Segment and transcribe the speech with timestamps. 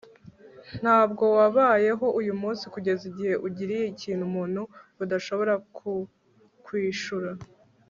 [0.81, 4.61] ntabwo wabayeho uyu munsi kugeza igihe ugiriye ikintu umuntu
[5.03, 7.31] udashobora kukwishura